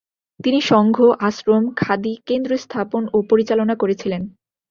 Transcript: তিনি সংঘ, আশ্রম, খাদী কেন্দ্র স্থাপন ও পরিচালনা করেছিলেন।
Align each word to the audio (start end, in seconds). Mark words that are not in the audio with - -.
তিনি 0.39 0.59
সংঘ, 0.61 0.97
আশ্রম, 1.19 1.63
খাদী 1.75 2.13
কেন্দ্র 2.25 2.51
স্থাপন 2.57 3.03
ও 3.13 3.17
পরিচালনা 3.21 3.75
করেছিলেন। 3.75 4.21